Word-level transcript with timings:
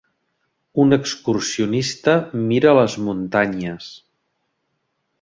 Un 0.83 0.95
excursionista 0.97 2.17
mira 2.49 2.75
les 2.81 2.99
muntanyes. 3.09 3.95